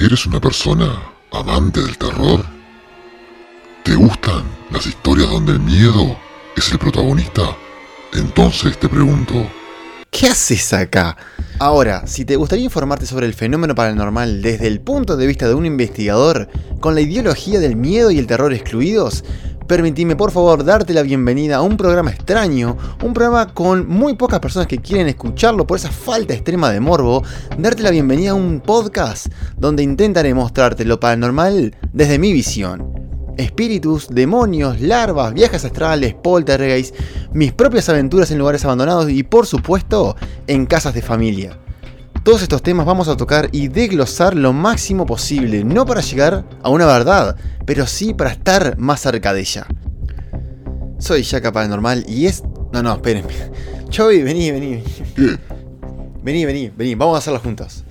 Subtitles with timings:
[0.00, 0.92] ¿Eres una persona
[1.32, 2.44] amante del terror?
[3.82, 6.16] ¿Te gustan las historias donde el miedo
[6.56, 7.56] es el protagonista?
[8.12, 9.50] Entonces te pregunto,
[10.08, 11.16] ¿Qué haces acá?
[11.58, 15.54] Ahora, si te gustaría informarte sobre el fenómeno paranormal desde el punto de vista de
[15.54, 19.24] un investigador, con la ideología del miedo y el terror excluidos,
[19.68, 24.40] permitime por favor darte la bienvenida a un programa extraño, un programa con muy pocas
[24.40, 27.22] personas que quieren escucharlo por esa falta extrema de morbo,
[27.58, 29.26] darte la bienvenida a un podcast
[29.58, 32.92] donde intentaré mostrarte lo paranormal desde mi visión.
[33.36, 36.96] Espíritus, demonios, larvas, viajes astrales, poltergeist,
[37.34, 40.16] mis propias aventuras en lugares abandonados y por supuesto
[40.46, 41.58] en casas de familia.
[42.28, 46.68] Todos estos temas vamos a tocar y desglosar lo máximo posible, no para llegar a
[46.68, 49.66] una verdad, pero sí para estar más cerca de ella.
[50.98, 52.42] Soy Yaka Paranormal y es...
[52.70, 53.32] No, no, espérenme.
[53.88, 54.84] Chovy, vení, vení.
[55.16, 55.38] ¿qué?
[56.22, 56.94] Vení, vení, vení.
[56.96, 57.82] Vamos a hacerlo juntos.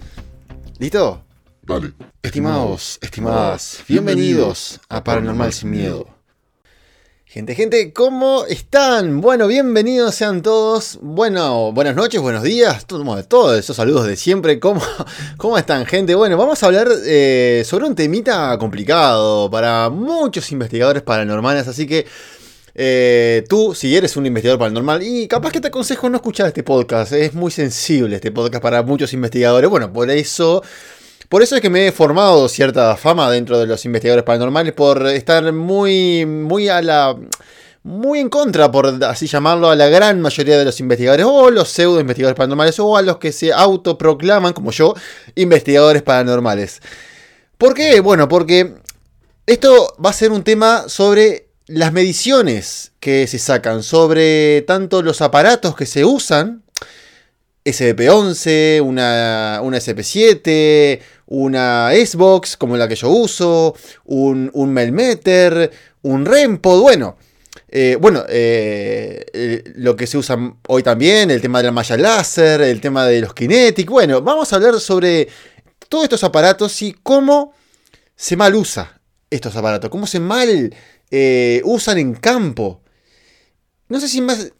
[0.77, 1.23] ¿Listo?
[1.63, 1.93] Dale.
[2.21, 6.16] Estimados, estimadas, bienvenidos a Paranormal Sin Miedo.
[7.37, 9.21] Gente, gente, ¿cómo están?
[9.21, 10.97] Bueno, bienvenidos sean todos.
[11.03, 14.59] Bueno, buenas noches, buenos días, todo- todos esos saludos de siempre.
[14.59, 14.81] ¿Cómo,
[15.37, 16.15] cómo están, gente?
[16.15, 22.07] Bueno, vamos a hablar eh, sobre un temita complicado para muchos investigadores paranormales, así que
[22.73, 26.63] eh, tú, si eres un investigador paranormal, y capaz que te aconsejo no escuchar este
[26.63, 29.69] podcast, es muy sensible este podcast para muchos investigadores.
[29.69, 30.63] Bueno, por eso
[31.29, 35.05] por eso es que me he formado cierta fama dentro de los investigadores paranormales por
[35.07, 37.17] estar muy, muy a la,
[37.83, 41.69] muy en contra, por así llamarlo, a la gran mayoría de los investigadores o los
[41.69, 44.93] pseudo investigadores paranormales o a los que se autoproclaman, como yo,
[45.35, 46.81] investigadores paranormales.
[47.57, 48.01] ¿Por qué?
[48.01, 48.75] Bueno, porque
[49.45, 55.21] esto va a ser un tema sobre las mediciones que se sacan, sobre tanto los
[55.21, 56.63] aparatos que se usan
[57.67, 63.75] SBP11, una, una SP7, una Xbox como la que yo uso,
[64.05, 65.69] un, un Melmeter,
[66.03, 67.17] un Rempod, bueno.
[67.67, 71.97] eh, bueno, eh, eh, lo que se usa hoy también, el tema de la malla
[71.97, 73.89] láser, el tema de los Kinetic.
[73.89, 75.27] Bueno, vamos a hablar sobre
[75.89, 77.53] todos estos aparatos y cómo
[78.15, 80.73] se mal usa estos aparatos, cómo se mal
[81.65, 82.81] usan en campo.
[83.89, 84.51] No sé si más,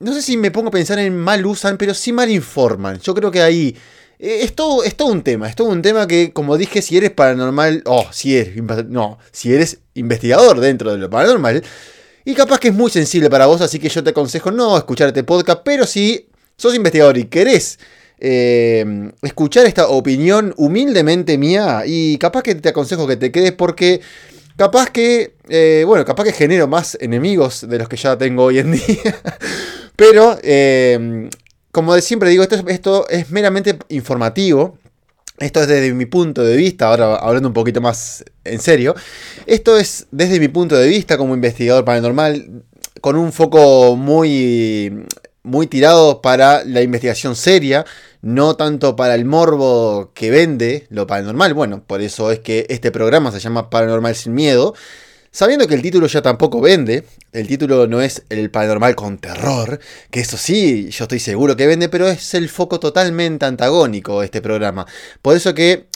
[0.00, 2.98] no sé si me pongo a pensar en mal usan, pero sí mal informan.
[3.00, 3.76] Yo creo que ahí
[4.18, 5.48] eh, es todo, es todo un tema.
[5.48, 8.56] Es todo un tema que, como dije, si eres paranormal, oh, si eres,
[8.88, 11.62] no, si eres investigador dentro de lo paranormal,
[12.24, 15.08] y capaz que es muy sensible para vos, así que yo te aconsejo no escuchar
[15.08, 17.78] este podcast, pero si sos investigador y querés
[18.18, 24.00] eh, escuchar esta opinión humildemente mía, y capaz que te aconsejo que te quedes porque
[24.60, 28.58] capaz que, eh, bueno, capaz que genero más enemigos de los que ya tengo hoy
[28.58, 29.16] en día.
[29.96, 31.30] Pero, eh,
[31.72, 34.76] como siempre digo, esto es, esto es meramente informativo.
[35.38, 38.94] Esto es desde mi punto de vista, ahora hablando un poquito más en serio.
[39.46, 42.62] Esto es desde mi punto de vista como investigador paranormal,
[43.00, 45.06] con un foco muy,
[45.42, 47.84] muy tirado para la investigación seria,
[48.22, 51.54] no tanto para el morbo que vende lo paranormal.
[51.54, 54.74] Bueno, por eso es que este programa se llama Paranormal sin Miedo.
[55.32, 59.78] Sabiendo que el título ya tampoco vende, el título no es el paranormal con terror,
[60.10, 64.42] que eso sí, yo estoy seguro que vende, pero es el foco totalmente antagónico este
[64.42, 64.86] programa.
[65.22, 65.86] Por eso que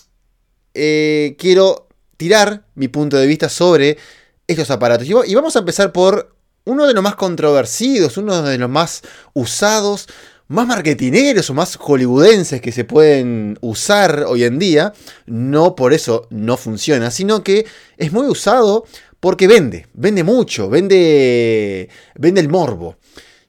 [0.75, 3.99] eh, quiero tirar mi punto de vista sobre
[4.47, 5.07] estos aparatos.
[5.09, 8.71] Y va- Y vamos a empezar por uno de los más controversidos, uno de los
[8.71, 9.03] más
[9.33, 10.09] usados,
[10.49, 14.93] más marketineros o más hollywoodenses que se pueden usar hoy en día.
[15.27, 17.67] No por eso no funciona, sino que
[17.97, 18.85] es muy usado
[19.21, 22.97] porque vende, vende mucho, vende, vende el morbo.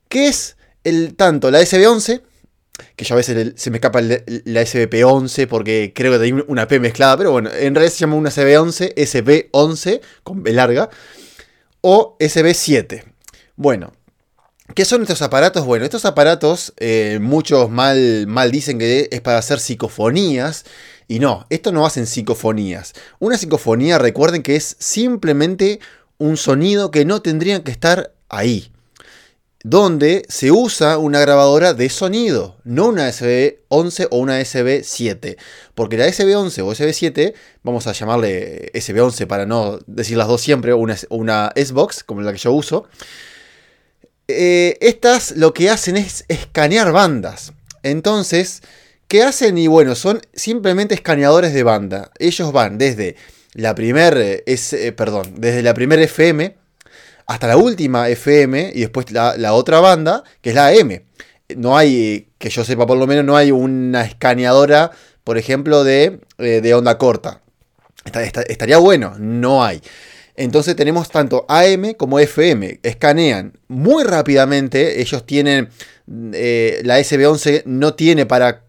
[0.07, 2.21] Que es el, tanto la SB11,
[2.95, 6.79] que yo a veces se me escapa la SBP11 porque creo que hay una P
[6.79, 10.89] mezclada, pero bueno, en realidad se llama una SB11, SB11 con B larga,
[11.87, 13.03] o SB7.
[13.55, 13.93] Bueno,
[14.73, 15.65] ¿qué son estos aparatos?
[15.65, 20.65] Bueno, estos aparatos, eh, muchos mal, mal dicen que es para hacer psicofonías,
[21.07, 22.93] y no, esto no hacen psicofonías.
[23.19, 25.79] Una psicofonía, recuerden que es simplemente
[26.17, 28.71] un sonido que no tendrían que estar ahí
[29.67, 35.37] donde se usa una grabadora de sonido, no una SB11 o una SB7.
[35.73, 37.33] Porque la SB11 o SB7,
[37.63, 42.37] vamos a llamarle SB11 para no decir las dos siempre, una, Xbox, como la que
[42.37, 42.87] yo uso.
[44.27, 47.51] eh, estas lo que hacen es escanear bandas.
[47.81, 48.61] Entonces,
[49.07, 49.57] ¿qué hacen?
[49.57, 52.11] Y bueno, son simplemente escaneadores de banda.
[52.19, 53.15] Ellos van desde
[53.53, 56.64] la primer, eh, eh, perdón, desde la primer FM
[57.27, 61.01] hasta la última FM y después la, otra banda, que es la AM.
[61.55, 64.91] No hay, que yo sepa por lo menos, no hay una escaneadora
[65.25, 67.41] por ejemplo, de, eh, de onda corta.
[68.47, 69.81] estaría bueno, no hay.
[70.35, 75.69] Entonces tenemos tanto AM como FM, escanean muy rápidamente, ellos tienen,
[76.33, 78.65] eh, la SB11 no tiene para,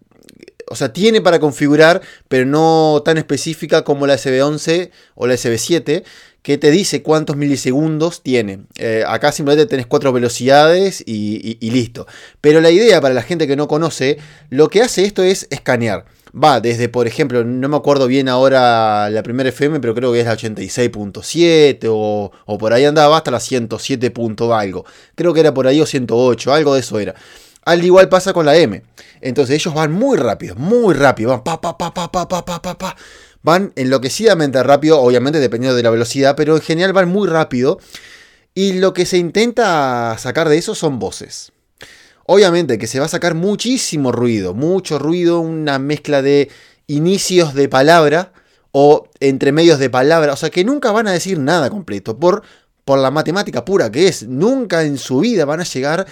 [0.67, 6.03] o sea, tiene para configurar, pero no tan específica como la SB11 o la SB7,
[6.47, 8.59] que te dice cuántos milisegundos tiene.
[8.77, 12.07] Eh, acá simplemente tenés cuatro velocidades y, listo.
[12.39, 14.17] Pero la idea para la gente que no conoce,
[14.49, 16.05] lo que hace esto es escanear.
[16.33, 20.21] Va desde, por ejemplo, no me acuerdo bien ahora la primera FM, pero creo que
[20.21, 24.13] es la 86.7 o, por ahí andaba hasta la 107.
[24.53, 24.85] algo.
[25.15, 27.13] Creo que era por ahí o 108, algo de eso era.
[27.65, 28.81] Al igual pasa con la M.
[29.19, 32.61] Entonces ellos van muy rápido, muy rápido, van pa pa pa pa pa pa pa
[32.61, 32.95] pa pa
[33.47, 37.79] van enloquecidamente rápido, obviamente dependiendo de la velocidad, pero en general van muy rápido.
[38.53, 41.53] Y lo que se intenta sacar de eso son voces.
[42.25, 46.49] Obviamente que se va a sacar muchísimo ruido, mucho ruido, una mezcla de
[46.87, 48.33] inicios de palabra
[48.73, 52.43] o entre medios de palabra, o sea que nunca van a decir nada completo por,
[52.83, 54.27] por la matemática pura que es.
[54.27, 56.05] Nunca en su vida van a llegar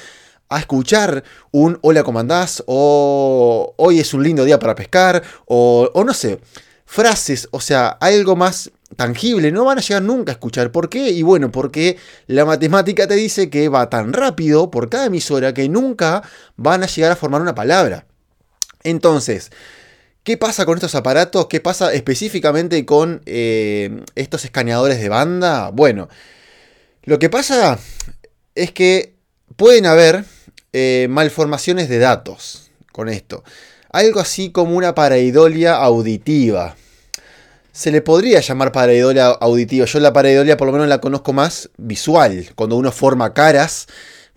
[0.48, 6.04] a escuchar un hola comandás o hoy es un lindo día para pescar o, o
[6.06, 6.40] no sé
[6.86, 10.72] frases, o sea, algo más tangible, no van a llegar nunca a escuchar.
[10.72, 11.10] ¿Por qué?
[11.10, 11.98] Y bueno, porque
[12.28, 16.24] la matemática te dice que va tan rápido por cada emisora que nunca
[16.56, 18.06] van a llegar a formar una palabra.
[18.84, 19.52] Entonces,
[20.24, 21.48] ¿qué pasa con estos aparatos?
[21.48, 25.72] ¿Qué pasa específicamente con eh, estos escaneadores de banda?
[25.72, 26.08] Bueno,
[27.04, 27.80] lo que pasa
[28.54, 29.16] es que
[29.56, 30.24] pueden haber
[30.72, 33.44] eh, malformaciones de datos con esto
[33.96, 36.76] algo así como una pareidolia auditiva.
[37.72, 39.86] Se le podría llamar pareidolia auditiva.
[39.86, 43.88] Yo la pareidolia por lo menos la conozco más visual, cuando uno forma caras,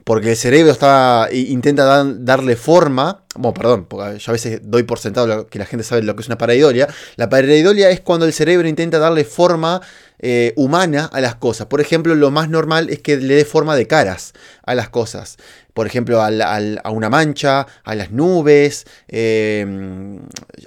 [0.04, 3.24] porque el cerebro está, intenta darle forma.
[3.34, 6.22] Bueno, perdón, porque yo a veces doy por sentado que la gente sabe lo que
[6.22, 6.88] es una pareidolia.
[7.16, 9.80] La pareidolia es cuando el cerebro intenta darle forma
[10.20, 11.66] eh, humana a las cosas.
[11.66, 14.34] Por ejemplo, lo más normal es que le dé forma de caras
[14.64, 15.36] a las cosas
[15.78, 20.18] por ejemplo, a una mancha, a las nubes, em,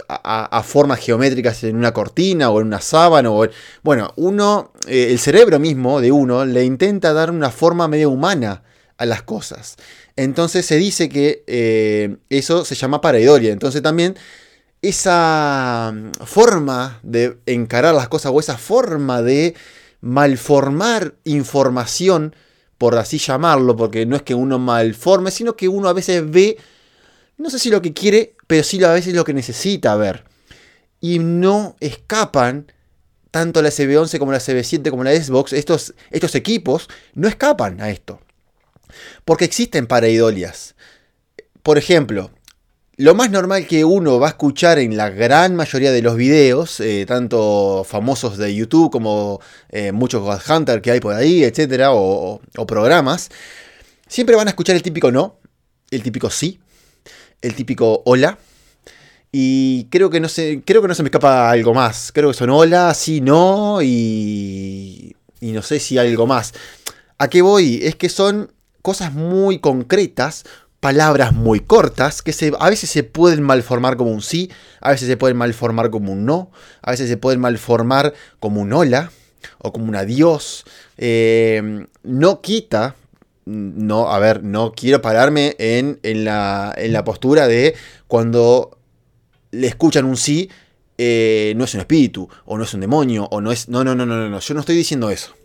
[0.08, 3.30] a, formas geométricas en una cortina o en una sábana.
[3.84, 8.64] bueno, uno, eh, el cerebro mismo de uno le intenta dar una forma medio humana
[8.96, 9.76] a las cosas.
[10.16, 13.52] Entonces se dice que eh, eso se llama pareidolia.
[13.52, 14.16] Entonces también
[14.82, 19.56] esa mm, forma de encarar las cosas o esa forma de
[20.00, 22.34] malformar información
[22.82, 26.58] por así llamarlo, porque no es que uno malforme, sino que uno a veces ve,
[27.38, 30.24] no sé si lo que quiere, pero sí a veces lo que necesita ver.
[31.00, 32.72] Y no escapan,
[33.30, 37.92] tanto la CB11 como la CB7 como la Xbox, estos, estos equipos no escapan a
[37.92, 38.20] esto.
[39.26, 40.74] Porque existen pareidolias.
[41.62, 42.32] Por ejemplo,
[43.02, 46.80] lo más normal que uno va a escuchar en la gran mayoría de los videos,
[46.82, 51.94] eh, tanto famosos de YouTube como eh, muchos God Hunter que hay por ahí, etcétera,
[51.94, 53.30] o, programas,
[54.08, 55.40] siempre van a escuchar el típico no,
[55.90, 56.60] el típico sí,
[57.42, 58.38] el típico hola.
[59.32, 62.12] Y creo que no se, creo que no se me escapa algo más.
[62.12, 66.54] Creo que son hola, sí, no y, y no sé si algo más.
[67.18, 67.80] ¿A qué voy?
[67.82, 68.52] Es que son
[68.82, 70.44] cosas muy concretas,
[70.82, 74.52] palabras muy cortas que se, a veces se pueden malformar como un sí,
[74.82, 76.52] a veces se pueden malformar como un no,
[76.82, 79.12] a veces se pueden malformar como un hola
[79.60, 80.66] o como un adiós.
[80.98, 82.96] Eh, no quita,
[83.46, 87.76] no, a ver, no quiero pararme en, en, la, en la postura de
[88.08, 88.80] cuando
[89.52, 90.50] le escuchan un sí,
[90.98, 93.70] eh, no es un espíritu, o no es un demonio, o no es...
[93.70, 95.36] No, no, no, no, no, yo no estoy diciendo eso.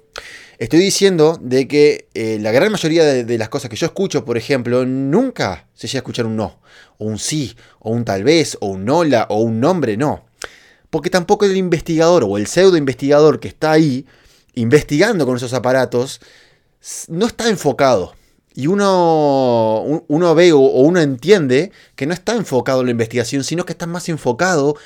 [0.58, 4.38] Estoy diciendo de que eh, la gran mayoría de, las cosas que yo escucho, por
[4.38, 6.60] ejemplo, nunca se llega a escuchar un no,
[6.96, 10.24] o un sí, o un tal vez, o un hola, o un nombre, no.
[10.88, 14.06] Porque tampoco el investigador o el pseudo investigador que está ahí
[14.54, 16.22] investigando con esos aparatos
[17.08, 18.14] no está enfocado.
[18.54, 23.66] Y uno, uno ve o uno entiende que no está enfocado en la investigación, sino
[23.66, 24.76] que está más enfocado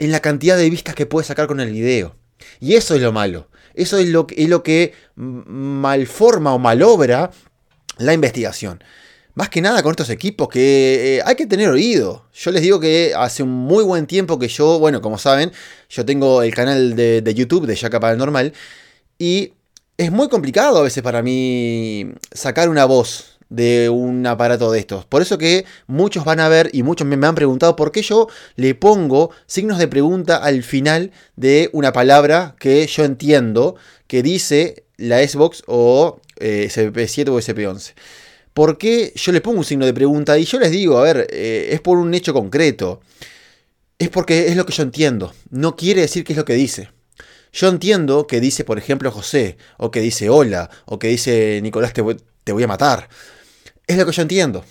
[0.00, 2.16] en la cantidad de vistas que puede sacar con el video.
[2.58, 3.49] Y eso es lo malo.
[3.74, 7.30] Eso es lo, es lo que malforma o malobra
[7.98, 8.82] la investigación.
[9.34, 12.26] Más que nada con estos equipos que eh, hay que tener oído.
[12.34, 15.52] Yo les digo que hace un muy buen tiempo que yo, bueno, como saben,
[15.88, 18.52] yo tengo el canal de, de YouTube de Yaka Paranormal
[19.18, 19.52] y
[19.96, 25.04] es muy complicado a veces para mí sacar una voz de un aparato de estos.
[25.04, 28.28] Por eso que muchos van a ver y muchos me han preguntado por qué yo
[28.56, 33.76] le pongo signos de pregunta al final de una palabra que yo entiendo
[34.06, 37.92] que dice la Xbox o eh, SP7 o SP11.
[38.54, 40.38] ¿Por qué yo le pongo un signo de pregunta?
[40.38, 43.00] Y yo les digo, a ver, eh, es por un hecho concreto.
[43.98, 45.32] es porque es lo que yo entiendo.
[45.50, 46.90] No quiere decir que es lo que dice.
[47.52, 51.92] Yo entiendo que dice, por ejemplo, José, o que dice hola, o que dice Nicolás,
[51.92, 52.02] te
[52.44, 53.08] te voy a matar.
[53.90, 54.64] Es lo que yo entiendo.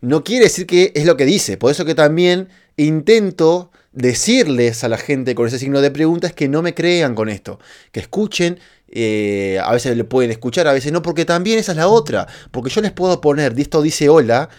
[0.00, 1.56] No quiere decir que es lo que dice.
[1.56, 6.46] Por eso que también intento decirles a la gente con ese signo de preguntas que
[6.46, 7.58] no me crean con esto.
[7.90, 8.60] Que escuchen.
[8.86, 12.28] Eh, a veces le pueden escuchar, a veces no, porque también esa es la otra.
[12.52, 14.50] Porque yo les puedo poner, esto dice hola,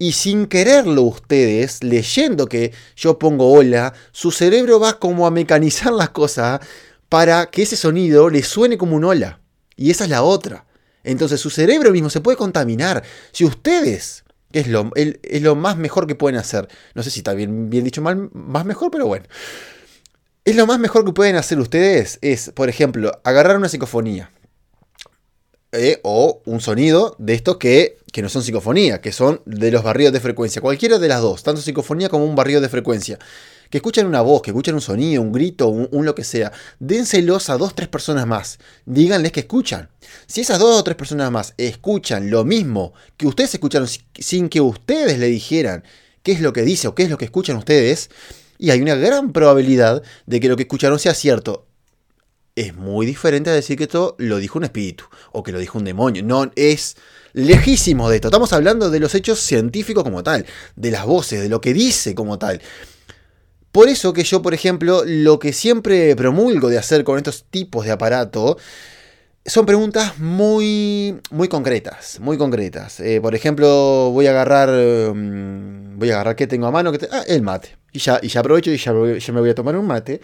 [0.00, 5.92] y sin quererlo ustedes, leyendo que yo pongo hola, su cerebro va como a mecanizar
[5.92, 6.60] las cosas
[7.08, 9.38] para que ese sonido le suene como un hola.
[9.76, 10.66] Y esa es la otra.
[11.04, 13.04] Entonces su cerebro mismo se puede contaminar.
[13.32, 17.34] Si ustedes, es lo, es lo más mejor que pueden hacer, no sé si está
[17.34, 19.26] bien, bien dicho mal, más mejor, pero bueno.
[20.44, 24.30] Es lo más mejor que pueden hacer ustedes, es, por ejemplo, agarrar una psicofonía.
[25.76, 29.82] Eh, o un sonido de estos que, que, no son psicofonía, que son de los
[29.82, 30.62] barridos de frecuencia.
[30.62, 33.18] Cualquiera de las dos, tanto psicofonía como un barrido de frecuencia.
[33.74, 36.52] Que escuchen una voz, que escuchen un sonido, un grito, un, lo que sea.
[36.78, 38.60] Dénselos a dos, tres personas más.
[38.86, 39.88] Díganles que escuchan.
[40.28, 44.60] Si esas dos o tres personas más escuchan lo mismo que ustedes escucharon sin que
[44.60, 45.82] ustedes le dijeran
[46.22, 48.10] qué es lo que dice o qué es lo que escuchan ustedes,
[48.58, 51.66] y hay una gran probabilidad de que lo que escucharon sea cierto
[52.54, 55.78] es muy diferente a decir que esto lo dijo un espíritu o que lo dijo
[55.78, 56.22] un demonio.
[56.22, 56.96] No es
[57.32, 58.28] lejísimo de esto.
[58.28, 62.14] Estamos hablando de los hechos científicos como tal, de las voces, de lo que dice
[62.14, 62.62] como tal.
[63.74, 67.84] Por eso que yo, por ejemplo, lo que siempre promulgo de hacer con estos tipos
[67.84, 68.56] de aparato
[69.44, 73.00] son preguntas muy, muy concretas, muy concretas.
[73.00, 74.68] Eh, por ejemplo, voy a agarrar,
[75.12, 77.76] mm, voy a agarrar qué tengo a mano, que ah, el mate.
[77.90, 80.20] Y ya, y ya aprovecho y ya, me voy a tomar un mate.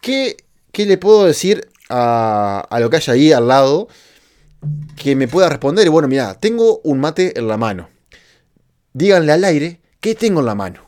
[0.00, 0.34] Que
[0.72, 3.88] ¿qué le puedo decir a, lo que hay ahí al lado
[4.96, 5.84] que me pueda responder?
[5.84, 7.90] Y bueno, mira, tengo un mate en la mano.
[8.94, 10.86] Díganle al aire qué tengo en la mano.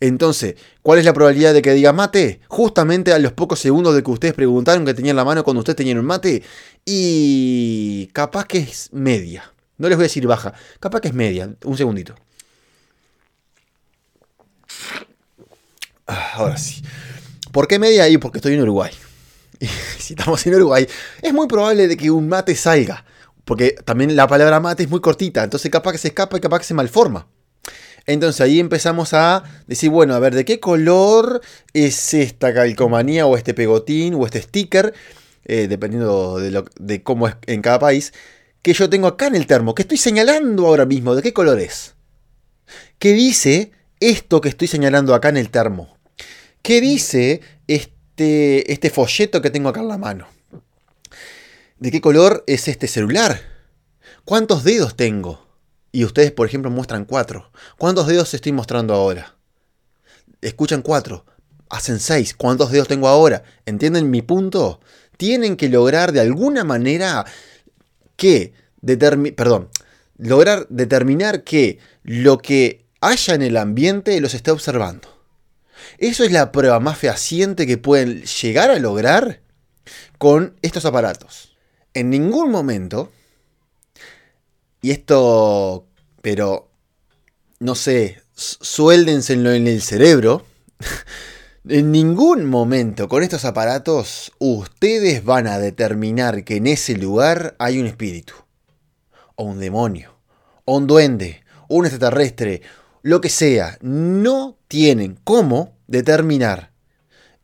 [0.00, 2.40] Entonces, ¿cuál es la probabilidad de que diga mate?
[2.48, 5.76] Justamente a los pocos segundos de que ustedes preguntaron que tenían la mano cuando ustedes
[5.76, 6.42] tenían un mate.
[6.84, 9.52] Y capaz que es media.
[9.78, 10.54] No les voy a decir baja.
[10.78, 11.54] Capaz que es media.
[11.64, 12.14] Un segundito.
[16.06, 16.82] Ah, ahora sí.
[17.52, 18.08] ¿Por qué media?
[18.08, 18.92] Y porque estoy en Uruguay.
[19.98, 20.86] si estamos en Uruguay,
[21.22, 23.04] es muy probable de que un mate salga.
[23.44, 26.60] Porque también la palabra mate es muy cortita, entonces capaz que se escapa y capaz
[26.60, 27.26] que se malforma.
[28.06, 31.40] Entonces ahí empezamos a decir, bueno, a ver, ¿de qué color
[31.72, 34.94] es esta calcomanía o este pegotín o este sticker?
[35.44, 38.12] Eh, dependiendo de, de cómo es en cada país,
[38.62, 41.58] que yo tengo acá en el termo, que estoy señalando ahora mismo, ¿de qué color
[41.60, 41.94] es?
[42.98, 45.96] ¿Qué dice esto que estoy señalando acá en el termo?
[46.62, 47.40] ¿Qué dice
[48.20, 50.26] este, este, folleto que tengo acá en la mano.
[51.78, 53.40] ¿De qué color es este celular?
[54.26, 55.49] ¿Cuántos dedos tengo?
[55.92, 57.50] Y ustedes, por ejemplo, muestran cuatro.
[57.78, 59.36] ¿Cuántos dedos estoy mostrando ahora?
[60.40, 61.24] Escuchan cuatro.
[61.68, 62.34] Hacen seis.
[62.34, 63.42] ¿Cuántos dedos tengo ahora?
[63.66, 64.80] ¿Entienden mi punto?
[65.16, 67.24] Tienen que lograr de alguna manera
[68.16, 68.52] que
[69.36, 69.68] perdón,
[70.16, 75.08] lograr determinar que lo que haya en el ambiente los esté observando.
[75.98, 79.40] Eso es la prueba más fehaciente que pueden llegar a lograr
[80.18, 81.56] con estos aparatos.
[81.94, 83.10] En ningún momento,
[84.82, 85.86] y esto,
[86.22, 86.70] pero,
[87.58, 90.46] no sé, suéldenselo en el cerebro,
[91.68, 97.78] en ningún momento con estos aparatos ustedes van a determinar que en ese lugar hay
[97.78, 98.34] un espíritu,
[99.36, 100.16] o un demonio,
[100.64, 102.62] o un duende, o un extraterrestre,
[103.02, 103.78] lo que sea.
[103.82, 106.70] No tienen cómo determinar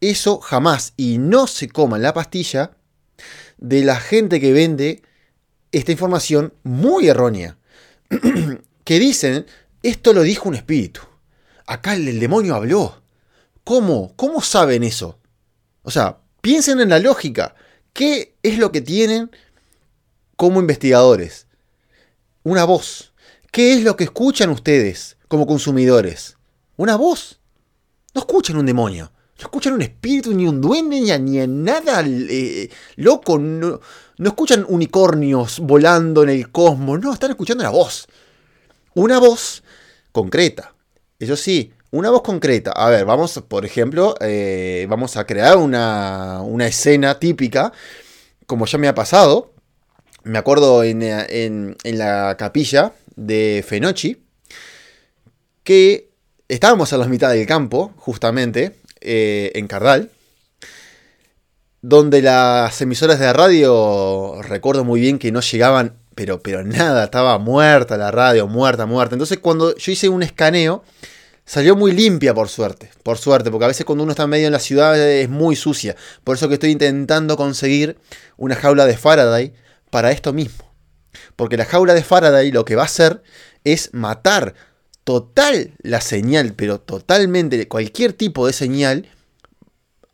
[0.00, 2.76] eso jamás y no se coman la pastilla
[3.59, 5.02] de la gente que vende
[5.78, 7.59] esta información muy errónea.
[8.85, 9.47] que dicen,
[9.83, 11.02] esto lo dijo un espíritu.
[11.66, 13.02] Acá el, demonio habló.
[13.62, 14.14] ¿Cómo?
[14.16, 15.18] ¿Cómo saben eso?
[15.83, 17.54] O sea, piensen en la lógica.
[17.92, 19.30] ¿Qué es lo que tienen
[20.37, 21.47] como investigadores?
[22.42, 23.12] Una voz.
[23.52, 26.38] ¿Qué es lo que escuchan ustedes como consumidores?
[26.76, 27.40] Una voz.
[28.14, 29.12] No escuchan un demonio.
[29.38, 33.38] No escuchan un espíritu, ni un duende, ni, ni nada eh, loco.
[33.38, 33.80] No,
[34.18, 37.00] no escuchan unicornios volando en el cosmos.
[37.00, 38.06] No, están escuchando la voz.
[38.94, 39.62] Una voz
[40.12, 40.75] concreta.
[41.18, 42.73] Eso sí, una voz concreta.
[42.73, 47.73] A ver, vamos, por ejemplo, eh, vamos a crear una, una, escena típica,
[48.46, 49.52] como ya me ha pasado.
[50.25, 54.23] Me acuerdo en, en, en la capilla de Fenochi,
[55.62, 56.11] que
[56.49, 60.11] estábamos a la mitad del campo, justamente, eh, en Cardal,
[61.88, 67.38] donde las emisoras de radio, recuerdo muy bien que no llegaban, pero, pero nada, estaba
[67.38, 69.14] muerta la radio, muerta, muerta.
[69.14, 70.83] Entonces cuando yo hice un escaneo
[71.49, 74.52] Salió muy limpia por suerte, por suerte, porque a veces cuando uno está medio en
[74.52, 75.95] la ciudad es muy sucia.
[76.25, 77.99] Por eso que estoy intentando conseguir
[78.37, 79.55] una jaula de Faraday
[79.90, 80.75] para esto mismo.
[81.37, 83.23] Porque la jaula de Faraday lo que va a hacer
[83.62, 84.55] es matar
[85.05, 89.09] total la señal, pero totalmente cualquier tipo de señal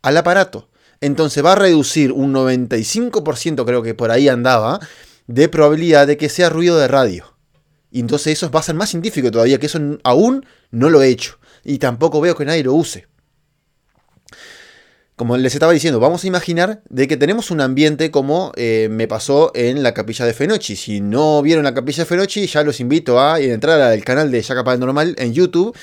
[0.03, 0.69] al aparato.
[1.03, 4.79] Entonces va a reducir un 95%, creo que por ahí andaba,
[5.27, 7.35] de probabilidad de que sea ruido de radio.
[7.91, 11.09] Y entonces eso va a ser más científico todavía, que eso aún no lo he
[11.09, 11.39] hecho.
[11.65, 13.07] Y tampoco veo que nadie lo use.
[15.17, 19.09] Como les estaba diciendo, vamos a imaginar de que tenemos un ambiente como eh, me
[19.09, 20.77] pasó en la capilla de Fenochi.
[20.77, 24.41] Si no vieron la capilla de Fenochi, ya los invito a entrar al canal de
[24.41, 25.75] Yaca Normal en YouTube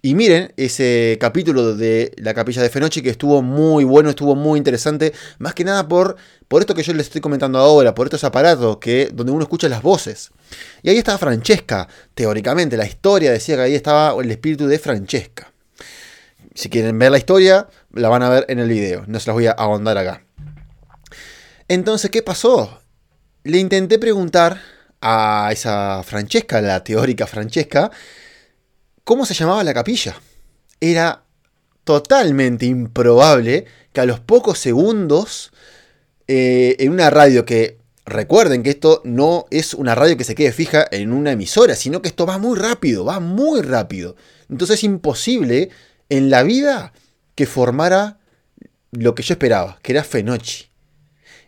[0.00, 4.58] y miren ese capítulo de la capilla de Fenochi que estuvo muy bueno, estuvo muy
[4.58, 8.22] interesante, más que nada por, por esto que yo les estoy comentando ahora, por estos
[8.22, 10.30] aparatos que, donde uno escucha las voces.
[10.82, 15.52] Y ahí estaba Francesca, teóricamente, la historia decía que ahí estaba el espíritu de Francesca.
[16.54, 19.34] Si quieren ver la historia, la van a ver en el video, no se las
[19.34, 20.24] voy a ahondar acá.
[21.66, 22.80] Entonces, ¿qué pasó?
[23.42, 24.60] Le intenté preguntar
[25.00, 27.90] a esa Francesca, la teórica Francesca,
[29.08, 30.20] cómo se llamaba la capilla.
[30.82, 31.22] Era
[31.84, 35.50] totalmente improbable que a los pocos segundos,
[36.26, 40.52] eh, en una radio que, recuerden que esto no es una radio que se quede
[40.52, 44.14] fija en una emisora, sino que esto va muy rápido, va muy rápido.
[44.50, 45.70] Entonces es imposible
[46.10, 46.92] en la vida
[47.34, 48.18] que formara
[48.90, 50.66] lo que yo esperaba, que era Fenochi.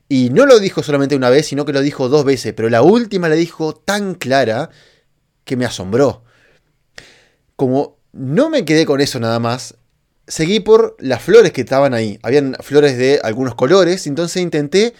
[0.08, 2.80] Y no lo dijo solamente una vez, sino que lo dijo dos veces, pero la
[2.80, 4.70] última la dijo tan clara
[5.44, 6.24] que me asombró
[7.60, 9.74] como no me quedé con eso nada más,
[10.26, 12.18] seguí por las flores que estaban ahí.
[12.22, 14.94] Habían flores de algunos colores, entonces intenté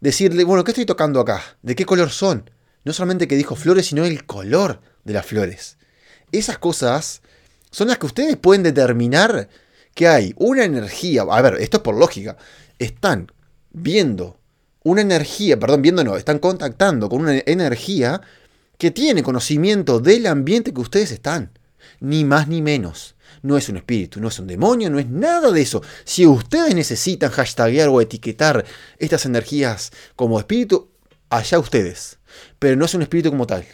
[0.00, 1.42] decirle, bueno, ¿qué estoy tocando acá?
[1.60, 2.48] ¿De qué color son?
[2.82, 5.76] No solamente que dijo flores, sino el color de las flores.
[6.32, 7.20] Esas cosas
[7.70, 9.50] son las que ustedes pueden determinar
[9.92, 11.26] que hay una energía.
[11.28, 12.38] A ver, esto es por lógica.
[12.78, 13.30] Están
[13.70, 14.40] viendo
[14.82, 18.22] una energía, perdón, viendo no, están contactando con una energía
[18.78, 21.52] que tiene conocimiento del ambiente que ustedes están
[22.00, 23.14] ni más ni menos.
[23.42, 25.82] No es un espíritu, no es un demonio, no es nada de eso.
[26.04, 28.64] Si ustedes necesitan hashtaguear o etiquetar
[28.98, 30.90] estas energías como espíritu,
[31.30, 32.18] allá ustedes.
[32.58, 33.64] Pero no es un espíritu como tal.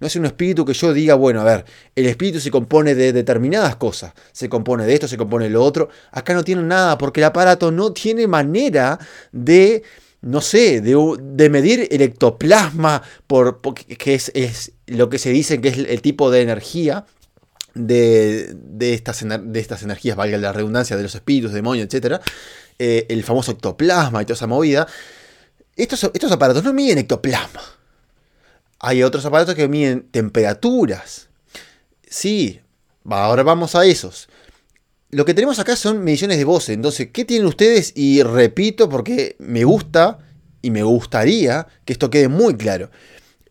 [0.00, 3.12] No es un espíritu que yo diga, bueno, a ver, el espíritu se compone de
[3.12, 4.12] determinadas cosas.
[4.32, 5.90] Se compone de esto, se compone de lo otro.
[6.10, 8.98] Acá no tiene nada porque el aparato no tiene manera
[9.30, 9.84] de,
[10.20, 15.78] no sé, de, medir el ectoplasma, por, que es, lo que se dice que es
[15.78, 17.06] el tipo de energía
[17.74, 22.20] de, estas, de estas energías, valga la redundancia, de los espíritus, demonios, etc.
[22.78, 24.86] Eh, el famoso ectoplasma y toda esa movida.
[25.76, 27.62] Estos, estos aparatos no miden ectoplasma.
[28.78, 31.28] Hay otros aparatos que miden temperaturas.
[32.08, 32.60] Sí,
[33.08, 34.28] ahora vamos a esos.
[35.10, 36.74] Lo que tenemos acá son mediciones de voces.
[36.74, 37.92] Entonces, ¿qué tienen ustedes?
[37.94, 40.18] Y repito porque me gusta
[40.62, 42.90] y me gustaría que esto quede muy claro.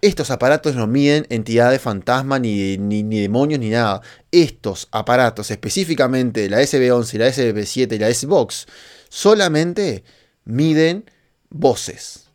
[0.02, 4.02] Estos aparatos no miden entidades fantasmas, ni, ni, demonios, ni nada.
[4.32, 8.66] Estos aparatos, específicamente la SB11, la SB7 y la S-Box,
[9.10, 10.04] solamente
[10.44, 11.06] miden
[11.50, 12.32] voces.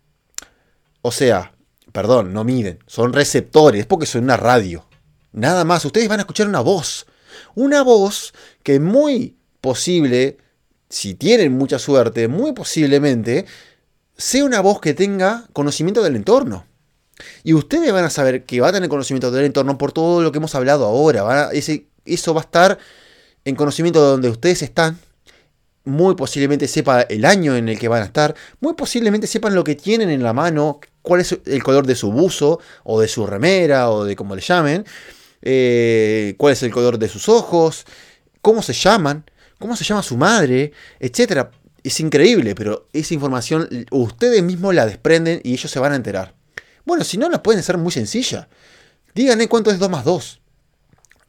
[1.02, 1.54] O sea,
[1.90, 4.86] perdón, no miden, son receptores, porque son una radio.
[5.32, 7.06] Nada más, ustedes van a escuchar una voz.
[7.56, 10.38] Una voz que muy posible,
[10.88, 13.44] si tienen mucha suerte, muy posiblemente,
[14.16, 16.64] sea una voz que tenga conocimiento del entorno.
[17.44, 20.32] Y ustedes van a saber que va a tener conocimiento del entorno por todo lo
[20.32, 21.50] que hemos hablado ahora.
[21.52, 22.78] ese, eso va a estar
[23.44, 24.98] en conocimiento de donde ustedes están.
[25.84, 28.34] Muy posiblemente sepa el año en el que van a estar.
[28.60, 30.80] Muy posiblemente sepan lo que tienen en la mano.
[31.00, 32.60] Cuál es el color de su buzo.
[32.82, 33.90] O de su remera.
[33.90, 34.84] O de como le llamen.
[35.42, 37.86] Eh, cuál es el color de sus ojos.
[38.42, 39.24] Cómo se llaman.
[39.60, 40.72] Cómo se llama su madre.
[40.98, 41.52] Etcétera.
[41.84, 42.56] Es increíble.
[42.56, 45.40] Pero esa información ustedes mismos la desprenden.
[45.44, 46.35] Y ellos se van a enterar.
[46.86, 48.48] Bueno, si no, la pueden ser muy sencilla.
[49.14, 50.40] Díganme cuánto es 2 más 2.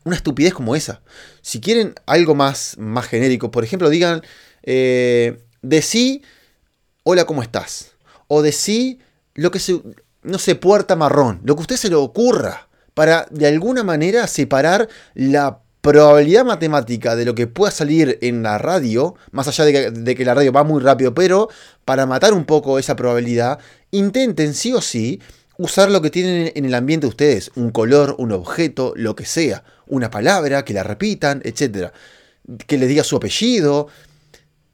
[0.05, 1.01] Una estupidez como esa.
[1.41, 4.21] Si quieren algo más, más genérico, por ejemplo, digan,
[4.63, 6.21] eh, de sí,
[7.03, 7.93] hola, ¿cómo estás?
[8.27, 8.99] O de sí,
[9.33, 9.81] lo que se,
[10.21, 11.41] no sé, puerta marrón.
[11.43, 12.67] Lo que a usted se le ocurra.
[12.93, 18.57] Para de alguna manera separar la probabilidad matemática de lo que pueda salir en la
[18.57, 21.49] radio, más allá de que, de que, la radio va muy rápido, pero
[21.85, 23.59] para matar un poco esa probabilidad,
[23.91, 25.21] intenten sí o sí
[25.57, 29.63] usar lo que tienen en el ambiente ustedes, un color, un objeto, lo que sea,
[29.87, 31.91] una palabra, que la repitan, etc.
[32.65, 33.87] Que les diga su apellido.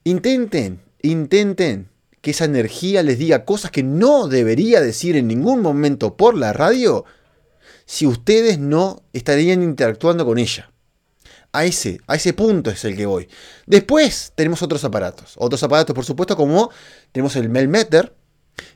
[0.03, 1.89] Intenten, intenten
[2.21, 6.53] que esa energía les diga cosas que no debería decir en ningún momento por la
[6.53, 7.05] radio
[7.85, 10.71] si ustedes no estarían interactuando con ella.
[11.51, 13.27] A ese, a ese punto es el que voy.
[13.67, 15.35] Después tenemos otros aparatos.
[15.37, 16.71] Otros aparatos, por supuesto, como
[17.11, 18.13] tenemos el Melmeter,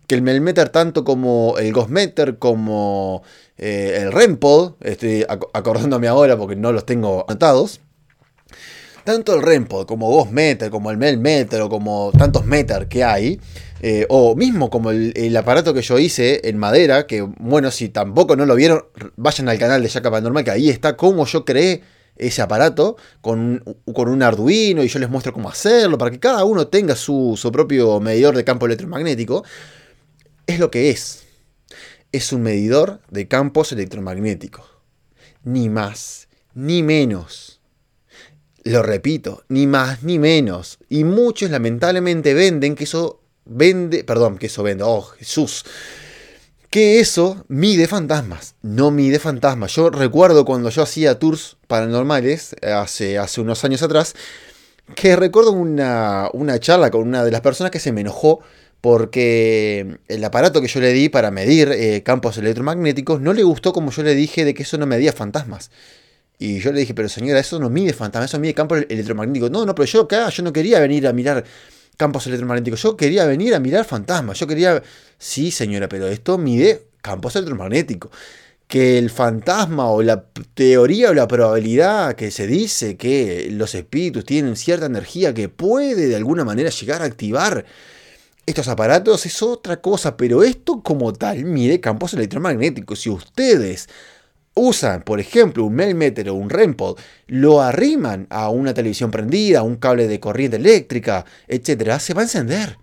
[0.08, 3.24] que el Melmeter, tanto como el Ghostmeter, como
[3.58, 7.82] eh, el Rempod, estoy acordándome ahora porque no los tengo anotados.
[9.04, 13.40] Tanto el Rempod como Ghostmeter, como el Melmeter o como tantos Meter que hay,
[13.82, 18.36] eh, o mismo como el, aparato que yo hice en madera, que bueno, si tampoco
[18.36, 18.86] no lo vieron,
[19.18, 21.84] vayan al canal de Jaca Paranormal, que ahí está cómo yo creé
[22.16, 26.44] ese aparato con, con, un Arduino y yo les muestro cómo hacerlo, para que cada
[26.44, 29.44] uno tenga su, su propio medidor de campo electromagnético.
[30.48, 31.24] Es lo que es.
[32.12, 34.66] Es un medidor de campos electromagnéticos.
[35.44, 37.60] Ni más, ni menos.
[38.64, 40.80] Lo repito, ni más ni menos.
[40.90, 45.66] Y muchos lamentablemente venden que eso vende, perdón, que eso vende, oh Jesús,
[46.70, 49.74] que eso mide fantasmas, no mide fantasmas.
[49.74, 54.16] Yo recuerdo cuando yo hacía tours paranormales, hace, unos años atrás,
[54.96, 58.42] que recuerdo una, una charla con una de las personas que se me enojó
[58.82, 63.74] porque el aparato que yo le di para medir eh, campos electromagnéticos no le gustó
[63.74, 65.72] como yo le dije de que eso no medía fantasmas.
[66.40, 69.50] Y yo le dije, pero señora, eso no mide fantasmas, eso mide campos electromagnéticos.
[69.50, 71.44] No, no, pero yo acá, yo no quería venir a mirar
[71.98, 72.82] campos electromagnéticos.
[72.84, 74.40] Yo quería venir a mirar fantasmas.
[74.40, 74.82] Yo quería.
[75.18, 78.12] Sí, señora, pero esto mide campos electromagnéticos.
[78.68, 84.26] Que el fantasma o la teoría o la probabilidad que se dice que los espíritus
[84.26, 87.66] tienen cierta energía que puede de alguna manera llegar a activar
[88.48, 93.02] estos aparatos es otra cosa, pero esto como tal mide campos electromagnéticos.
[93.02, 93.90] Si ustedes
[94.54, 99.64] usan, por ejemplo, un Melmeter o un REMPOD, lo arriman a una televisión prendida, a
[99.64, 102.78] un cable de corriente eléctrica, etc., se va a encender.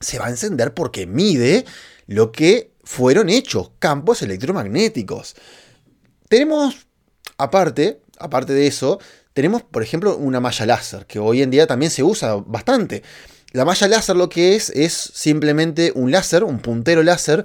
[0.00, 1.64] Se va a encender porque mide
[2.08, 5.36] lo que fueron hechos, campos electromagnéticos.
[6.28, 6.88] Tenemos,
[7.38, 8.98] aparte, aparte de eso,
[9.34, 13.04] tenemos, por ejemplo, una malla láser, que hoy en día también se usa bastante.
[13.52, 17.44] La malla láser lo que es es simplemente un láser, un puntero láser,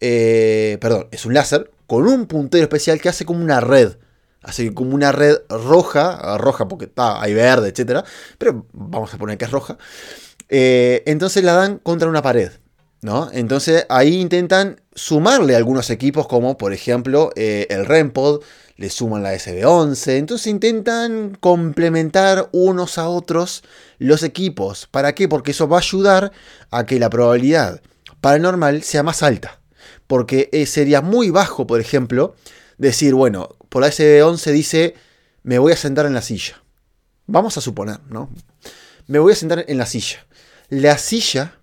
[0.00, 3.96] eh, perdón, es un láser con un puntero especial que hace como una red.
[4.42, 8.04] Hace como una red roja, roja porque está, hay verde, etc.
[8.38, 9.76] Pero vamos a poner que es roja.
[10.48, 12.52] Eh, entonces la dan contra una pared.
[13.02, 13.30] ¿no?
[13.32, 18.42] Entonces ahí intentan sumarle algunos equipos como por ejemplo eh, el REMPOD,
[18.76, 23.62] le suman la SB11, entonces intentan complementar unos a otros
[23.98, 24.88] los equipos.
[24.90, 25.28] ¿Para qué?
[25.28, 26.32] Porque eso va a ayudar
[26.70, 27.80] a que la probabilidad
[28.20, 29.60] paranormal sea más alta
[30.06, 32.34] porque eh, sería muy bajo, por ejemplo,
[32.78, 34.94] decir, bueno, por la SB11 dice,
[35.42, 36.62] me voy a sentar en la silla.
[37.26, 38.30] Vamos a suponer, ¿no?
[39.06, 40.26] Me voy a sentar en la silla.
[40.68, 41.58] La silla,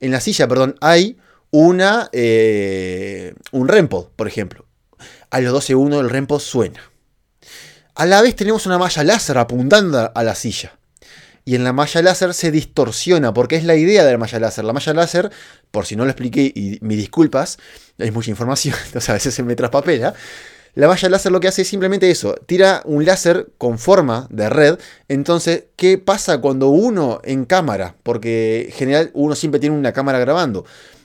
[0.00, 1.18] en la silla, perdón, hay
[1.56, 4.66] una, eh, un REMPOD, por ejemplo.
[5.30, 6.80] A los dos segundos el REMPOD suena.
[7.94, 10.76] A la vez tenemos una malla láser apuntando a la silla
[11.44, 14.64] y en la malla láser se distorsiona, porque es la idea de la malla láser.
[14.64, 15.30] La malla láser,
[15.70, 17.58] por si no lo expliqué y mis disculpas,
[18.00, 20.12] hay mucha información, entonces a veces se me traspapela.
[20.74, 24.50] La malla láser lo que hace es simplemente eso, tira un láser con forma de
[24.50, 24.76] red.
[25.06, 27.94] Entonces, ¿qué pasa cuando uno en cámara?
[28.02, 30.64] Porque en general uno siempre tiene una cámara grabando.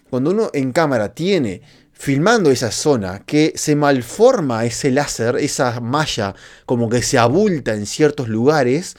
[0.09, 1.61] Cuando uno en cámara tiene
[1.93, 6.33] filmando esa zona que se malforma ese láser, esa malla
[6.65, 8.95] como que se abulta en ciertos lugares,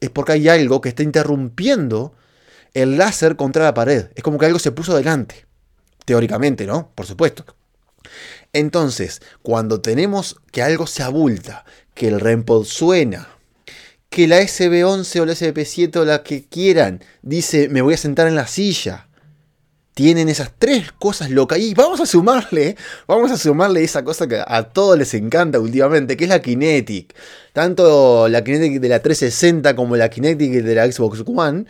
[0.00, 2.14] es porque hay algo que está interrumpiendo
[2.74, 4.06] el láser contra la pared.
[4.14, 5.46] Es como que algo se puso delante.
[6.04, 6.90] Teóricamente, ¿no?
[6.94, 7.44] Por supuesto.
[8.52, 13.28] Entonces, cuando tenemos que algo se abulta, que el REMPOD suena,
[14.10, 18.26] que la SB11 o la SB7 o la que quieran dice me voy a sentar
[18.28, 19.08] en la silla,
[19.94, 21.58] tienen esas tres cosas locas.
[21.58, 22.76] Y vamos a sumarle,
[23.06, 27.14] vamos a sumarle esa cosa que a todos les encanta últimamente, que es la Kinetic.
[27.52, 31.66] Tanto la Kinetic de la 360 como la Kinetic de la Xbox One.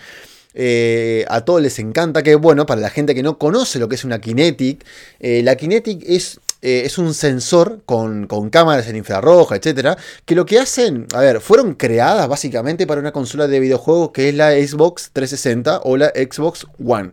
[0.54, 3.94] Eh, a todos les encanta que, bueno, para la gente que no conoce lo que
[3.94, 4.84] es una Kinetic,
[5.18, 10.34] eh, la Kinetic es, eh, es un sensor con, con, cámaras en infrarroja, etcétera, que
[10.34, 14.34] lo que hacen, a ver, fueron creadas básicamente para una consola de videojuegos que es
[14.34, 17.12] la Xbox 360 o la Xbox One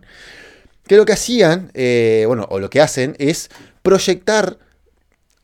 [0.90, 3.48] que lo que hacían, eh, bueno, o lo que hacen es
[3.80, 4.58] proyectar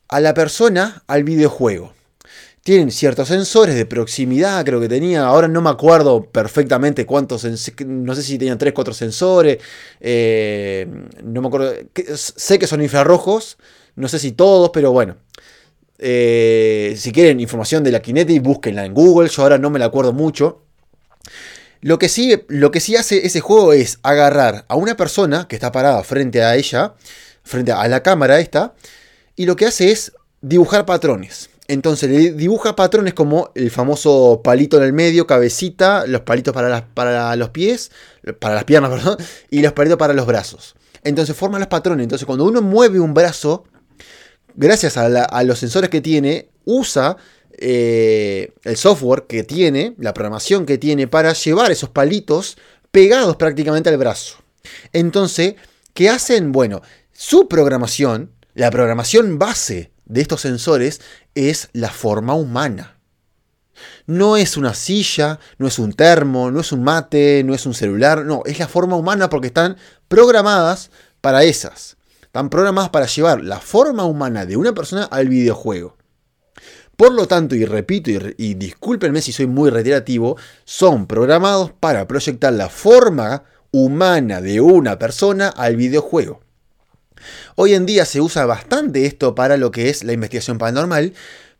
[0.09, 1.93] a la persona al videojuego.
[2.63, 7.47] Tienen ciertos sensores de proximidad, creo que tenía, ahora no me acuerdo perfectamente cuántos,
[7.85, 9.59] no sé si tenían 3, 4 sensores,
[10.01, 10.85] eh,
[11.23, 11.75] no me acuerdo,
[12.13, 13.57] sé que son infrarrojos,
[13.95, 15.15] no sé si todos, pero bueno.
[15.97, 19.85] Eh, si quieren información de la Kinetic, búsquenla en Google, yo ahora no me la
[19.85, 20.63] acuerdo mucho.
[21.81, 25.55] Lo que, sí, lo que sí hace ese juego es agarrar a una persona que
[25.55, 26.95] está parada frente a ella,
[27.43, 28.73] frente a la cámara esta,
[29.35, 31.49] y lo que hace es dibujar patrones.
[31.67, 36.87] Entonces le dibuja patrones como el famoso palito en el medio, cabecita, los palitos para,
[36.93, 37.91] para los pies,
[38.39, 39.17] para las piernas, perdón,
[39.49, 40.75] y los palitos para los brazos.
[41.03, 42.03] Entonces forma los patrones.
[42.03, 43.65] Entonces cuando uno mueve un brazo,
[44.55, 47.17] gracias a, los sensores que tiene, usa
[47.57, 52.57] eh, el software que tiene, la programación que tiene para llevar esos palitos
[52.91, 54.37] pegados prácticamente al brazo.
[54.93, 55.55] Entonces,
[55.93, 56.51] ¿qué hacen?
[56.51, 61.01] Bueno, su programación, la programación base de estos sensores
[61.35, 62.97] es la forma humana.
[64.05, 67.73] No es una silla, no es un termo, no es un mate, no es un
[67.73, 70.89] celular, no, es la forma humana porque están programadas
[71.21, 71.97] para esas.
[72.21, 75.96] Están programadas para llevar la forma humana de una persona al videojuego.
[76.97, 82.51] Por lo tanto, y repito, y, discúlpenme si soy muy reiterativo, son programados para proyectar
[82.53, 86.41] la forma humana de una persona al videojuego.
[87.55, 91.13] Hoy en día se usa bastante esto para lo que es la investigación paranormal,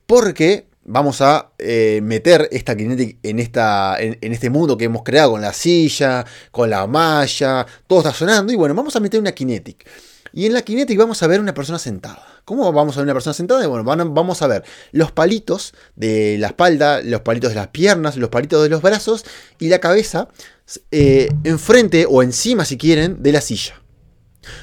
[0.07, 5.41] porque vamos a eh, meter esta Kinetic en, en, este mundo que hemos creado con
[5.41, 9.87] la silla, con la malla, todo está sonando, y bueno, vamos a meter una Kinetic.
[10.33, 12.36] Y en la Kinetic vamos a ver una persona sentada.
[12.47, 13.67] ¿Cómo vamos a ver una persona sentada?
[13.67, 18.29] Bueno, vamos a ver los palitos de la espalda, los palitos de las piernas, los
[18.29, 19.25] palitos de los brazos
[19.59, 20.29] y la cabeza
[20.91, 23.81] eh, enfrente o encima, si quieren, de la silla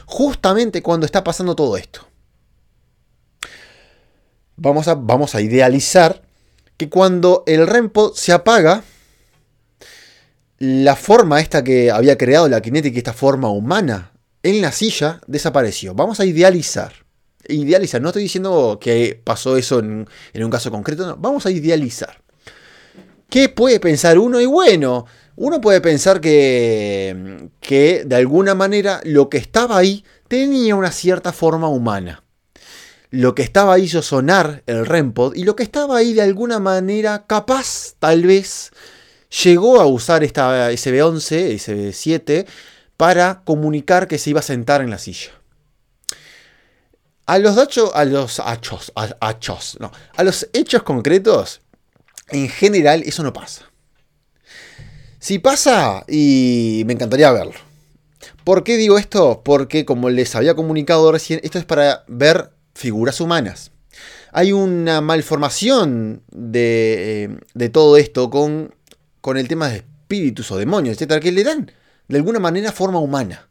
[0.07, 2.09] justamente cuando está pasando todo esto.
[4.57, 6.23] Vamos a, vamos a idealizar
[6.77, 8.85] que cuando el REMPO se apaga,
[10.59, 15.95] la forma esta que había creado la kinética, esta forma humana, en la silla desapareció.
[15.95, 17.04] Vamos a idealizar.
[17.49, 21.17] Idealizar, no estoy diciendo que pasó eso en, en un caso concreto, no.
[21.17, 22.23] vamos a idealizar.
[23.29, 24.41] ¿Qué puede pensar uno?
[24.41, 30.77] Y bueno, uno puede pensar que, que de alguna manera lo que estaba ahí tenía
[30.77, 32.23] una cierta forma humana.
[33.11, 36.59] Lo que estaba ahí hizo sonar el REMPOD y lo que estaba ahí de alguna
[36.59, 38.71] manera capaz, tal vez,
[39.43, 42.47] llegó a usar esta SB11, SB7,
[42.97, 45.31] para comunicar que se iba a sentar en la silla.
[47.27, 51.63] A los, hechos, a los hechos, no, a los hechos concretos,
[52.29, 53.71] en general eso no pasa.
[55.19, 57.55] Si pasa, y me encantaría verlo.
[58.45, 59.41] ¿Por qué digo esto?
[59.43, 63.71] Porque como les había comunicado recién, esto es para ver figuras humanas.
[64.33, 68.75] Hay una malformación de, eh, todo esto con,
[69.23, 71.73] con, el tema de espíritus o demonios, etcétera, que le dan
[72.09, 73.49] de alguna manera forma humana.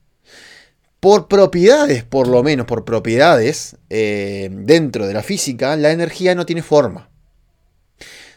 [1.03, 6.45] Por propiedades, por lo menos por propiedades, eh, dentro de la física, la energía no
[6.45, 7.09] tiene forma.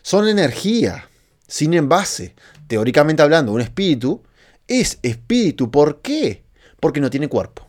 [0.03, 1.09] Son energía,
[1.47, 2.35] sin envase,
[2.67, 4.21] teóricamente hablando, un espíritu,
[4.67, 5.71] es espíritu.
[5.71, 6.43] ¿Por qué?
[6.81, 7.69] Porque no tiene cuerpo.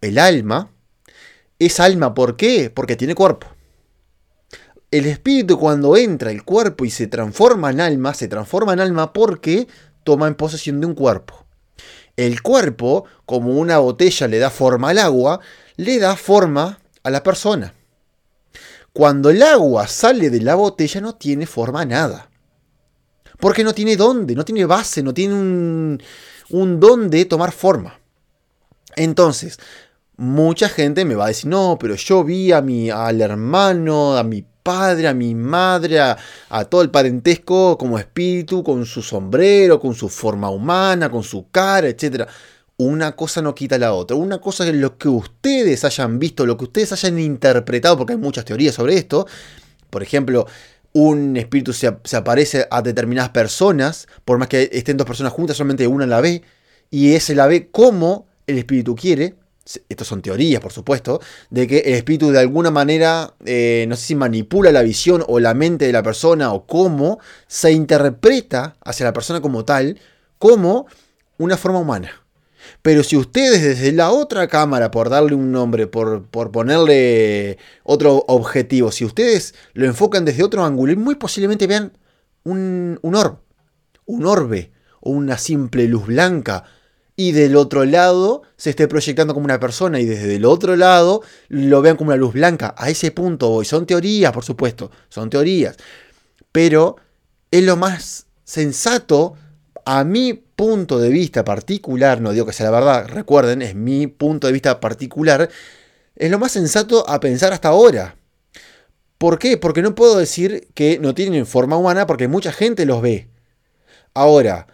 [0.00, 0.72] El alma
[1.60, 2.14] es alma.
[2.14, 2.68] ¿Por qué?
[2.68, 3.46] Porque tiene cuerpo.
[4.90, 9.12] El espíritu cuando entra el cuerpo y se transforma en alma, se transforma en alma
[9.12, 9.68] porque
[10.02, 11.42] toma en posesión de un cuerpo.
[12.16, 15.40] El cuerpo, como una botella le da forma al agua,
[15.76, 17.74] le da forma a la persona.
[18.92, 22.30] Cuando el agua sale de la botella no tiene forma nada.
[23.38, 26.02] Porque no tiene dónde, no tiene base, no tiene un,
[26.50, 27.98] un don de tomar forma.
[28.94, 29.58] Entonces,
[30.16, 34.22] mucha gente me va a decir, no, pero yo vi a mi, al hermano, a
[34.22, 36.16] mi padre, a mi madre, a,
[36.68, 41.88] todo el parentesco como espíritu, con su sombrero, con su forma humana, con su cara,
[41.88, 42.28] etc.
[42.76, 44.16] Una cosa no quita la otra.
[44.16, 48.18] Una cosa es lo que ustedes hayan visto, lo que ustedes hayan interpretado, porque hay
[48.18, 49.26] muchas teorías sobre esto.
[49.90, 50.46] Por ejemplo,
[50.92, 55.86] un espíritu se, aparece a determinadas personas, por más que estén dos personas juntas, solamente
[55.86, 56.42] una la ve,
[56.90, 59.34] y ese la ve como el espíritu quiere.
[59.88, 61.20] Estas son teorías, por supuesto,
[61.50, 65.38] de que el espíritu de alguna manera, eh, no sé si manipula la visión o
[65.38, 70.00] la mente de la persona o cómo se interpreta hacia la persona como tal,
[70.38, 70.86] como
[71.38, 72.22] una forma humana.
[72.82, 78.90] Pero si ustedes desde la otra cámara, por darle un nombre, por, ponerle otro objetivo,
[78.90, 81.92] si ustedes lo enfocan desde otro ángulo, muy posiblemente vean
[82.44, 83.38] un, un orbe,
[84.06, 86.64] un orbe o una simple luz blanca.
[87.14, 91.22] Y del otro lado se esté proyectando como una persona y desde el otro lado
[91.48, 92.74] lo vean como una luz blanca.
[92.78, 93.64] A ese punto voy.
[93.64, 95.76] Son teorías, por supuesto, son teorías.
[96.52, 96.96] Pero
[97.50, 99.34] es lo más sensato
[99.84, 104.06] a mi punto de vista particular, no digo que sea la verdad, recuerden, es mi
[104.06, 105.48] punto de vista particular,
[106.14, 108.16] es lo más sensato a pensar hasta ahora.
[109.18, 109.56] ¿Por qué?
[109.56, 113.28] Porque no puedo decir que no tienen forma humana porque mucha gente los ve.
[114.14, 114.66] Ahora,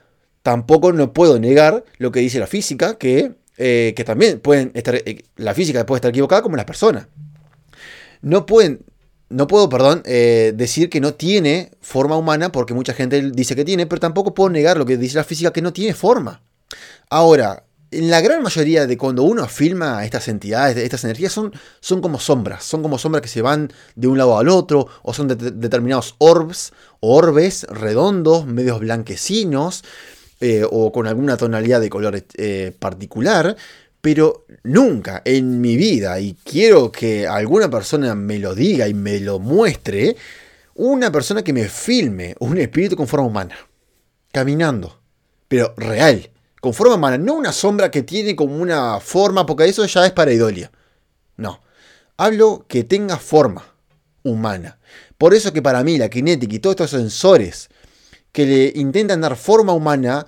[0.42, 5.24] tampoco no puedo negar lo que dice la física, que, eh, también pueden estar, eh,
[5.36, 7.06] la física puede estar equivocada como las personas.
[8.22, 8.80] No pueden
[9.30, 13.64] no puedo, perdón, eh, decir que no tiene forma humana porque mucha gente dice que
[13.64, 16.42] tiene, pero tampoco puedo negar lo que dice la física que no tiene forma.
[17.10, 22.00] Ahora, en la gran mayoría de cuando uno filma estas entidades, estas energías, son, son
[22.00, 25.28] como sombras, son como sombras que se van de un lado al otro, o son
[25.28, 29.84] determinados orbs, orbes redondos, medios blanquecinos,
[30.40, 33.56] eh, o con alguna tonalidad de color eh, particular,
[34.00, 39.20] pero nunca en mi vida, y quiero que alguna persona me lo diga y me
[39.20, 40.16] lo muestre,
[40.74, 43.56] una persona que me filme un espíritu con forma humana,
[44.30, 45.00] caminando,
[45.48, 49.84] pero real con forma humana, no una sombra que tiene como una forma, porque eso
[49.86, 50.70] ya es para idolia.
[51.36, 51.60] No,
[52.16, 53.64] hablo que tenga forma
[54.22, 54.78] humana.
[55.16, 57.68] Por eso que para mí la kinética y todos estos sensores
[58.32, 60.26] que le intentan dar forma humana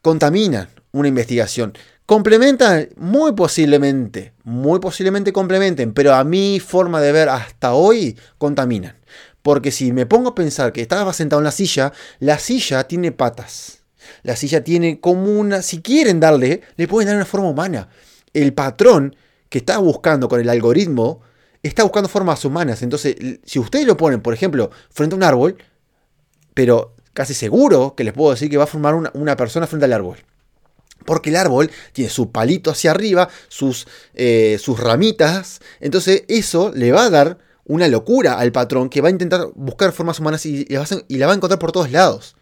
[0.00, 1.72] contaminan una investigación.
[2.06, 8.96] Complementan, muy posiblemente, muy posiblemente complementen, pero a mi forma de ver hasta hoy contaminan.
[9.42, 13.12] Porque si me pongo a pensar que estaba sentado en la silla, la silla tiene
[13.12, 13.82] patas
[14.22, 17.88] la silla tiene como una, si quieren darle, le pueden dar una forma humana.
[18.32, 19.16] El patrón
[19.48, 21.20] que está buscando con el algoritmo
[21.62, 22.82] está buscando formas humanas.
[22.82, 25.56] Entonces, si ustedes lo ponen, por ejemplo, frente a un árbol,
[26.54, 29.92] pero casi seguro que les puedo decir que va a formar una, persona frente al
[29.92, 30.18] árbol.
[31.04, 35.60] Porque el árbol tiene su palito hacia arriba, sus, eh, sus ramitas.
[35.80, 39.92] Entonces eso le va a dar una locura al patrón que va a intentar buscar
[39.92, 40.66] formas humanas y,
[41.08, 42.36] y la va a encontrar por todos lados.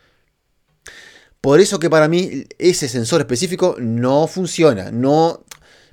[1.41, 4.91] Por eso que para mí ese sensor específico no funciona.
[4.91, 5.45] No,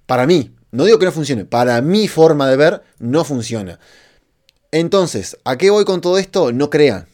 [0.06, 3.80] para mí, no digo que no funcione, para mi forma de ver no funciona.
[4.72, 6.52] Entonces, ¿a qué voy con todo esto?
[6.52, 7.08] No crean.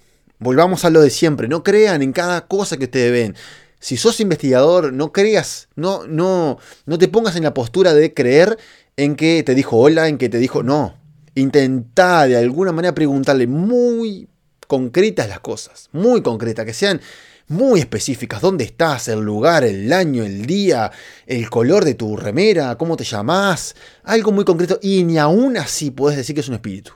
[0.43, 3.35] Volvamos a lo de siempre, no crean en cada cosa que ustedes ven.
[3.79, 8.57] Si sos investigador, no creas, no, no, no te pongas en la postura de creer
[8.97, 10.95] en que te dijo hola, en que te dijo no.
[11.35, 14.27] Intenta de alguna manera preguntarle muy
[14.67, 17.01] concretas las cosas, muy concretas, que sean
[17.47, 18.41] muy específicas.
[18.41, 19.07] ¿Dónde estás?
[19.07, 20.91] El lugar, el año, el día,
[21.25, 23.75] el color de tu remera, cómo te llamás.
[24.03, 26.93] Algo muy concreto y ni aún así puedes decir que es un espíritu.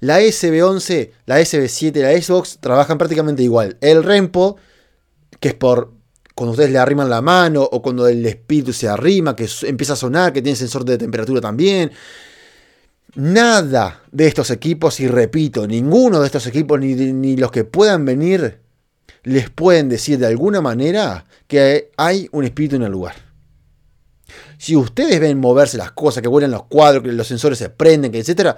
[0.00, 3.76] La SB11, la SB7, la Xbox trabajan prácticamente igual.
[3.80, 4.56] El Rempo,
[5.38, 5.92] que es por
[6.34, 9.96] cuando ustedes le arriman la mano o cuando el espíritu se arrima, que empieza a
[9.96, 11.90] sonar, que tiene sensor de temperatura también.
[13.14, 18.06] Nada de estos equipos, y repito, ninguno de estos equipos, ni, ni los que puedan
[18.06, 18.58] venir
[19.22, 23.16] les pueden decir de alguna manera que hay un espíritu en el lugar.
[24.56, 28.14] Si ustedes ven moverse las cosas, que vuelan los cuadros, que los sensores se prenden,
[28.14, 28.56] etc.,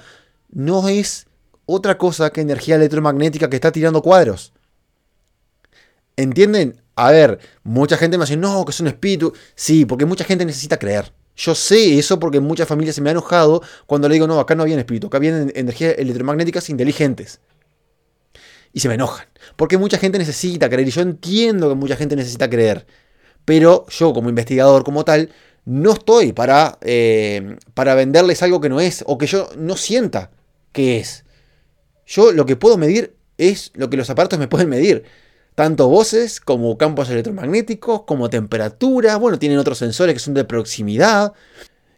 [0.50, 1.26] no es
[1.66, 4.52] otra cosa que energía electromagnética que está tirando cuadros.
[6.16, 6.82] ¿Entienden?
[6.94, 9.32] A ver, mucha gente me dice, no, que es un espíritu.
[9.54, 11.12] Sí, porque mucha gente necesita creer.
[11.36, 14.54] Yo sé eso porque muchas familias se me han enojado cuando le digo, no, acá
[14.54, 17.40] no había espíritu, acá había energías electromagnéticas inteligentes
[18.72, 19.26] y se me enojan.
[19.56, 22.86] Porque mucha gente necesita creer y yo entiendo que mucha gente necesita creer.
[23.44, 25.30] Pero yo como investigador como tal
[25.64, 30.30] no estoy para, eh, para venderles algo que no es o que yo no sienta
[30.72, 31.24] que es.
[32.06, 35.04] Yo lo que puedo medir es lo que los aparatos me pueden medir.
[35.54, 39.16] Tanto voces como campos electromagnéticos, como temperatura.
[39.16, 41.32] Bueno, tienen otros sensores que son de proximidad,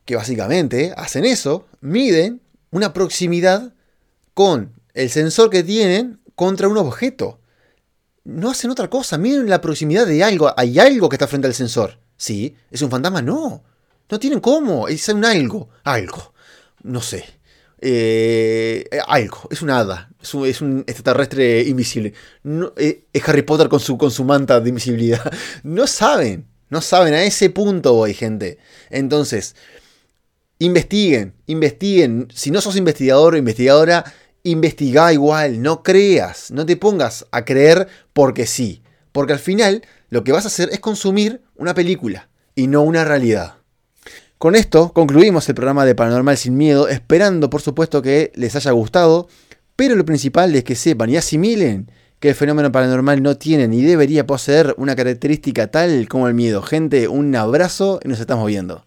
[0.04, 2.40] que básicamente hacen eso, miden
[2.70, 3.72] una proximidad
[4.34, 7.38] con el sensor que tienen contra un objeto.
[8.24, 10.52] No hacen otra cosa, miren la proximidad de algo.
[10.56, 11.98] Hay algo que está frente al sensor.
[12.16, 12.56] ¿Sí?
[12.70, 13.22] ¿Es un fantasma?
[13.22, 13.62] No.
[14.10, 14.88] No tienen cómo.
[14.88, 15.68] Es un algo.
[15.84, 16.32] Algo.
[16.82, 17.24] No sé.
[17.86, 19.42] Eh, algo.
[19.50, 20.10] Es un hada.
[20.20, 22.14] Es un, extraterrestre invisible.
[22.78, 25.20] Eh, es Harry Potter con su, con su manta de invisibilidad.
[25.62, 26.46] No saben.
[26.70, 27.12] No saben.
[27.12, 28.56] A ese punto voy, gente.
[28.88, 29.54] Entonces,
[30.58, 31.34] investiguen.
[31.46, 32.28] Investiguen.
[32.34, 34.04] Si no sos investigador o investigadora
[34.44, 40.22] investiga igual, no creas, no te pongas a creer porque sí, porque al final lo
[40.22, 43.54] que vas a hacer es consumir una película y no una realidad.
[44.38, 48.72] Con esto concluimos el programa de Paranormal sin Miedo, esperando por supuesto que les haya
[48.72, 49.28] gustado,
[49.76, 53.82] pero lo principal es que sepan y asimilen que el fenómeno paranormal no tiene ni
[53.82, 56.62] debería poseer una característica tal como el miedo.
[56.62, 58.84] Gente, un abrazo y nos estamos viendo.